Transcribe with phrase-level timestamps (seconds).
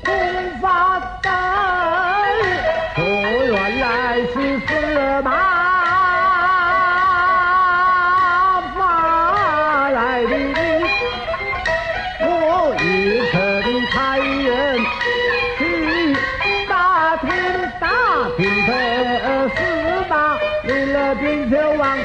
[0.06, 0.08] 红
[0.62, 0.66] 发
[1.24, 1.26] 灯，
[2.96, 3.00] 说
[3.48, 3.86] 原来
[4.32, 4.70] 是司
[5.24, 5.30] 马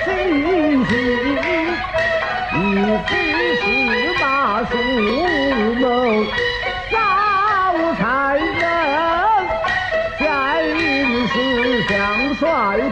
[0.06, 0.14] 就往
[0.86, 0.94] 西行，
[2.54, 2.56] 一
[3.08, 3.10] 非
[3.56, 3.62] 司
[4.20, 4.24] 马
[4.64, 4.72] 苏
[5.80, 5.84] 某
[6.90, 6.94] 少
[7.98, 8.00] 差
[8.36, 8.40] 人，
[10.20, 10.22] 下
[10.60, 11.34] 令是
[11.88, 11.92] 将
[12.36, 12.44] 帅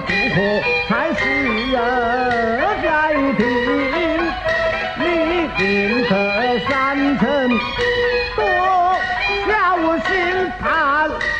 [0.04, 0.36] 不可
[0.88, 1.22] 才是
[1.70, 1.72] 人
[2.82, 2.84] 在
[3.36, 3.40] 听。
[4.98, 5.02] 你
[5.56, 5.62] 定
[6.08, 6.12] 得
[6.68, 6.68] 三
[7.20, 7.22] 成，
[8.34, 8.42] 多
[9.46, 9.48] 小
[10.08, 10.10] 心
[10.60, 10.66] 看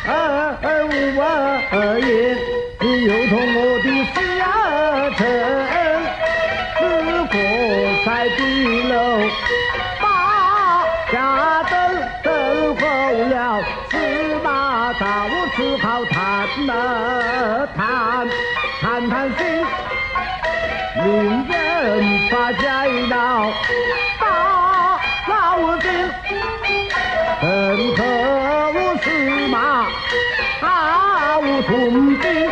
[0.07, 0.09] 而
[0.87, 0.87] 无
[1.21, 1.75] 二
[8.25, 9.21] 过塞地楼，
[10.01, 11.75] 把家等
[12.23, 12.83] 等候
[13.29, 13.99] 了，司
[14.43, 15.05] 马昭
[15.55, 18.27] 只好谈了谈，
[18.81, 19.45] 谈谈心。
[20.97, 23.53] 令人发灾恼，
[24.19, 25.91] 大老君，
[27.43, 28.03] 本可
[28.73, 29.11] 无司
[29.49, 29.85] 马，
[30.63, 32.51] 好屯兵，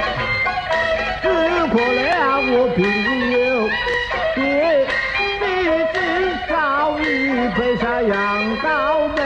[8.72, 9.20] 羊羔美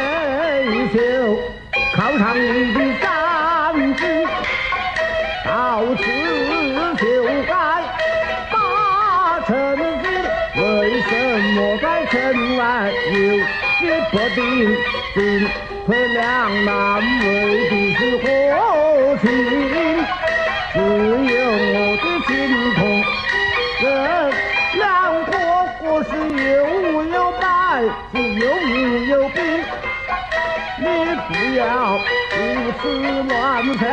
[0.93, 0.99] 秀，
[1.95, 3.07] 靠上你的战
[3.97, 4.03] 绩，
[5.45, 5.49] 到
[5.95, 6.03] 此
[6.97, 7.05] 就
[7.47, 7.55] 该。
[9.47, 9.51] 臣
[10.03, 10.05] 子
[10.57, 10.61] 为
[11.03, 11.09] 什
[11.55, 12.15] 么在城
[12.59, 12.61] 外
[13.13, 13.15] 有
[13.79, 14.41] 些不定？
[15.15, 15.17] 进
[15.87, 17.25] 退两难，为
[17.71, 18.27] 的是何
[19.19, 19.27] 情？
[30.79, 30.85] 你
[31.27, 31.61] 不要
[32.33, 32.35] 胡
[32.81, 32.83] 思
[33.29, 33.33] 乱
[33.79, 33.85] 想，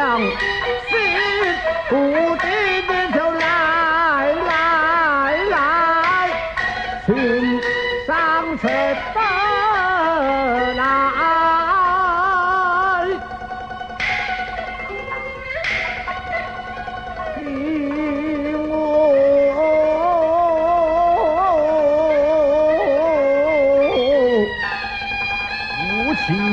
[0.90, 0.92] 心
[1.90, 1.92] 不
[2.38, 2.46] 定
[2.88, 3.42] 你就来
[4.48, 4.52] 来
[5.50, 5.56] 来，
[7.06, 7.08] 请
[8.06, 8.12] 上
[8.60, 8.68] 车
[9.14, 9.18] 吧
[26.26, 26.53] see